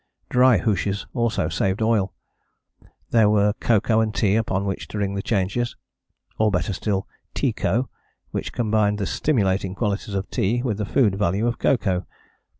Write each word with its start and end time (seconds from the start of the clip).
Dry 0.31 0.57
hooshes 0.57 1.05
also 1.13 1.47
saved 1.47 1.79
oil. 1.79 2.11
There 3.11 3.29
were 3.29 3.53
cocoa 3.59 3.99
and 3.99 4.11
tea 4.15 4.35
upon 4.35 4.65
which 4.65 4.87
to 4.87 4.97
ring 4.97 5.13
the 5.13 5.21
changes, 5.21 5.75
or 6.39 6.49
better 6.49 6.73
still 6.73 7.07
'teaco' 7.35 7.87
which 8.31 8.51
combined 8.51 8.97
the 8.97 9.05
stimulating 9.05 9.75
qualities 9.75 10.15
of 10.15 10.27
tea 10.31 10.63
with 10.63 10.79
the 10.79 10.85
food 10.89 11.13
value 11.19 11.45
of 11.45 11.59
cocoa. 11.59 12.07